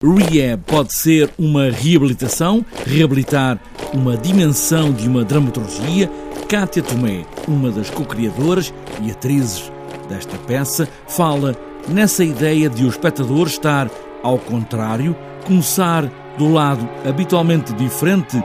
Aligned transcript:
Rehab 0.00 0.62
pode 0.64 0.94
ser 0.94 1.28
uma 1.36 1.70
reabilitação, 1.70 2.64
reabilitar 2.86 3.58
uma 3.92 4.16
dimensão 4.16 4.92
de 4.92 5.08
uma 5.08 5.24
dramaturgia. 5.24 6.08
Kátia 6.48 6.84
Tomé, 6.84 7.26
uma 7.48 7.68
das 7.72 7.90
co-criadoras 7.90 8.72
e 9.02 9.10
atrizes 9.10 9.72
desta 10.08 10.38
peça, 10.38 10.88
fala 11.08 11.56
nessa 11.88 12.22
ideia 12.22 12.70
de 12.70 12.84
o 12.84 12.88
espectador 12.88 13.48
estar 13.48 13.90
ao 14.22 14.38
contrário, 14.38 15.16
começar 15.44 16.08
do 16.38 16.52
lado 16.52 16.88
habitualmente 17.04 17.72
diferente. 17.72 18.40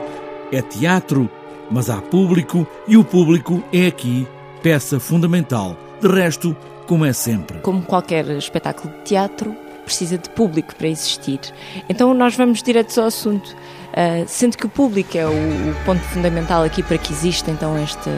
É 0.50 0.60
teatro, 0.60 1.30
mas 1.70 1.88
há 1.88 2.02
público 2.02 2.66
e 2.88 2.96
o 2.96 3.04
público 3.04 3.62
é 3.72 3.86
aqui 3.86 4.26
peça 4.60 4.98
fundamental. 4.98 5.76
De 6.00 6.08
resto, 6.08 6.56
como 6.88 7.04
é 7.04 7.12
sempre. 7.12 7.60
Como 7.60 7.80
qualquer 7.82 8.28
espetáculo 8.30 8.92
de 8.92 9.04
teatro, 9.04 9.54
precisa 9.84 10.18
de 10.18 10.28
público 10.30 10.74
para 10.74 10.88
existir. 10.88 11.40
Então 11.88 12.12
nós 12.14 12.34
vamos 12.36 12.62
direto 12.62 12.98
ao 13.00 13.06
assunto, 13.06 13.48
uh, 13.48 14.24
sendo 14.26 14.56
que 14.56 14.66
o 14.66 14.68
público 14.68 15.16
é 15.16 15.26
o, 15.26 15.74
ponto 15.84 16.02
fundamental 16.04 16.62
aqui 16.62 16.82
para 16.82 16.98
que 16.98 17.12
exista 17.12 17.50
então 17.50 17.80
este, 17.82 18.10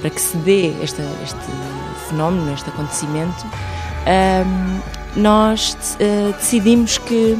para 0.00 0.10
que 0.10 0.20
se 0.20 0.36
dê 0.38 0.68
este, 0.82 1.00
este 1.22 2.08
fenómeno, 2.08 2.52
este 2.52 2.68
acontecimento. 2.68 3.46
Uh, 3.46 4.82
nós 5.14 5.76
uh, 6.00 6.32
decidimos 6.34 6.98
que 6.98 7.38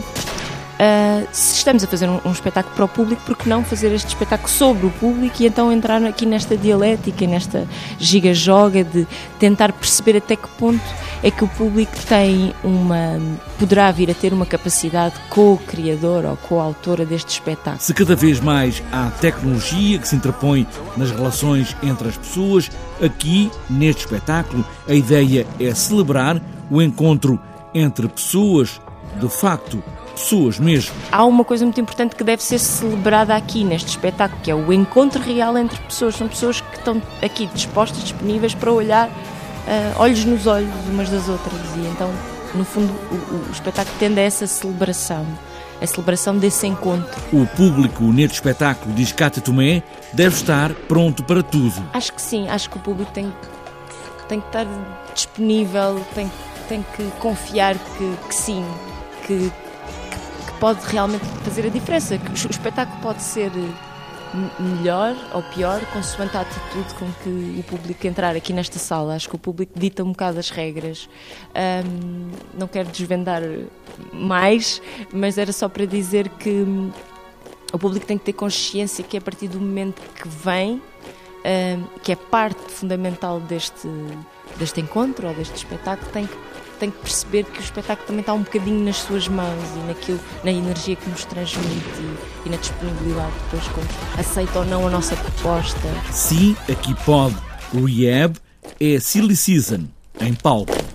Uh, 0.82 1.28
se 1.30 1.58
estamos 1.58 1.84
a 1.84 1.86
fazer 1.86 2.08
um, 2.08 2.18
um, 2.24 2.32
espetáculo 2.32 2.74
para 2.74 2.84
o 2.86 2.88
público, 2.88 3.22
por 3.24 3.36
que 3.36 3.48
não 3.48 3.62
fazer 3.62 3.92
este 3.92 4.08
espetáculo 4.08 4.48
sobre 4.48 4.86
o 4.86 4.90
público 4.90 5.40
e 5.40 5.46
então 5.46 5.70
entrar 5.70 6.02
aqui 6.02 6.26
nesta 6.26 6.56
dialética, 6.56 7.24
nesta 7.24 7.68
giga-joga 8.00 8.82
de 8.82 9.06
tentar 9.38 9.72
perceber 9.72 10.16
até 10.16 10.34
que 10.34 10.48
ponto 10.58 10.82
é 11.22 11.30
que 11.30 11.44
o 11.44 11.46
público 11.46 11.92
tem 12.08 12.52
uma. 12.64 13.20
poderá 13.60 13.92
vir 13.92 14.10
a 14.10 14.14
ter 14.14 14.32
uma 14.32 14.44
capacidade 14.44 15.14
co-criadora 15.30 16.30
ou 16.30 16.36
co-autora 16.36 17.06
deste 17.06 17.28
espetáculo. 17.28 17.80
Se 17.80 17.94
cada 17.94 18.16
vez 18.16 18.40
mais 18.40 18.82
há 18.90 19.08
tecnologia 19.20 20.00
que 20.00 20.08
se 20.08 20.16
interpõe 20.16 20.66
nas 20.96 21.12
relações 21.12 21.76
entre 21.80 22.08
as 22.08 22.16
pessoas, 22.16 22.68
aqui, 23.00 23.52
neste 23.70 24.00
espetáculo, 24.00 24.66
a 24.88 24.94
ideia 24.94 25.46
é 25.60 25.72
celebrar 25.76 26.42
o 26.68 26.82
encontro 26.82 27.38
entre 27.72 28.08
pessoas 28.08 28.80
de 29.20 29.28
facto 29.28 29.82
pessoas 30.12 30.58
mesmo. 30.58 30.94
Há 31.10 31.24
uma 31.24 31.44
coisa 31.44 31.64
muito 31.64 31.80
importante 31.80 32.14
que 32.14 32.24
deve 32.24 32.42
ser 32.42 32.58
celebrada 32.58 33.34
aqui 33.34 33.64
neste 33.64 33.88
espetáculo, 33.88 34.40
que 34.42 34.50
é 34.50 34.54
o 34.54 34.72
encontro 34.72 35.20
real 35.20 35.56
entre 35.58 35.78
pessoas. 35.82 36.16
São 36.16 36.28
pessoas 36.28 36.60
que 36.60 36.76
estão 36.76 37.00
aqui 37.22 37.46
dispostas, 37.46 38.02
disponíveis 38.02 38.54
para 38.54 38.70
olhar 38.72 39.08
uh, 39.08 40.00
olhos 40.00 40.24
nos 40.24 40.46
olhos 40.46 40.70
umas 40.88 41.08
das 41.08 41.28
outras. 41.28 41.60
E 41.76 41.86
então, 41.86 42.10
no 42.54 42.64
fundo, 42.64 42.92
o, 43.10 43.48
o 43.48 43.52
espetáculo 43.52 43.96
tende 43.98 44.20
a 44.20 44.22
essa 44.22 44.46
celebração 44.46 45.26
a 45.82 45.86
celebração 45.86 46.38
desse 46.38 46.66
encontro. 46.66 47.20
O 47.32 47.44
público 47.44 48.04
neste 48.04 48.34
espetáculo, 48.34 48.94
diz 48.94 49.10
Cátia 49.10 49.42
Tomé, 49.42 49.82
deve 50.12 50.36
estar 50.36 50.72
pronto 50.86 51.24
para 51.24 51.42
tudo. 51.42 51.74
Acho 51.92 52.12
que 52.12 52.22
sim, 52.22 52.48
acho 52.48 52.70
que 52.70 52.76
o 52.76 52.80
público 52.80 53.10
tem, 53.10 53.32
tem 54.28 54.40
que 54.40 54.46
estar 54.46 54.66
disponível, 55.12 56.00
tem, 56.14 56.30
tem 56.68 56.84
que 56.96 57.04
confiar 57.18 57.74
que, 57.76 58.16
que 58.28 58.34
sim, 58.34 58.64
que, 59.26 59.50
pode 60.62 60.86
realmente 60.86 61.24
fazer 61.42 61.66
a 61.66 61.68
diferença. 61.68 62.16
Que 62.16 62.30
o 62.30 62.34
espetáculo 62.48 63.02
pode 63.02 63.20
ser 63.20 63.50
eh, 63.50 64.62
melhor 64.62 65.16
ou 65.34 65.42
pior, 65.42 65.84
consoante 65.86 66.36
a 66.36 66.42
atitude 66.42 66.94
com 66.94 67.10
que 67.24 67.58
o 67.58 67.62
público 67.64 68.06
entrar 68.06 68.36
aqui 68.36 68.52
nesta 68.52 68.78
sala. 68.78 69.16
Acho 69.16 69.28
que 69.28 69.34
o 69.34 69.38
público 69.40 69.72
dita 69.76 70.04
um 70.04 70.12
bocado 70.12 70.38
as 70.38 70.50
regras. 70.50 71.08
Um, 71.84 72.30
não 72.56 72.68
quero 72.68 72.88
desvendar 72.90 73.42
mais, 74.12 74.80
mas 75.12 75.36
era 75.36 75.52
só 75.52 75.68
para 75.68 75.84
dizer 75.84 76.28
que 76.28 76.48
hum, 76.48 76.92
o 77.72 77.78
público 77.78 78.06
tem 78.06 78.16
que 78.16 78.24
ter 78.24 78.32
consciência 78.32 79.02
que 79.02 79.16
a 79.16 79.20
partir 79.20 79.48
do 79.48 79.58
momento 79.58 80.00
que 80.14 80.28
vem, 80.28 80.80
que 82.02 82.12
é 82.12 82.16
parte 82.16 82.60
fundamental 82.70 83.40
deste, 83.40 83.88
deste 84.56 84.80
encontro 84.80 85.28
ou 85.28 85.34
deste 85.34 85.56
espetáculo, 85.56 86.10
tem 86.12 86.26
que 86.26 86.36
tem 86.82 86.90
que 86.90 86.98
perceber 86.98 87.44
que 87.44 87.60
o 87.60 87.62
espetáculo 87.62 88.08
também 88.08 88.22
está 88.22 88.34
um 88.34 88.42
bocadinho 88.42 88.84
nas 88.84 88.96
suas 88.96 89.28
mãos 89.28 89.64
e 89.76 89.86
naquilo, 89.86 90.18
na 90.42 90.50
energia 90.50 90.96
que 90.96 91.08
nos 91.08 91.24
transmite 91.24 91.70
e, 92.00 92.16
e 92.46 92.50
na 92.50 92.56
disponibilidade 92.56 93.32
depois 93.44 93.68
quando 93.68 94.18
aceita 94.18 94.58
ou 94.58 94.64
não 94.64 94.88
a 94.88 94.90
nossa 94.90 95.14
proposta. 95.14 95.78
Sim, 96.10 96.56
aqui 96.68 96.92
pode. 97.04 97.36
O 97.72 97.88
IEB 97.88 98.36
é 98.80 98.98
Silly 98.98 99.36
Season, 99.36 99.84
em 100.20 100.34
palco. 100.34 100.91